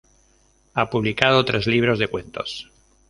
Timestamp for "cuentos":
2.07-2.71